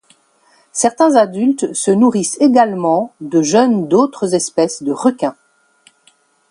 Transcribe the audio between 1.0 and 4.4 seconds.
adultes se nourrissent également de jeunes d'autres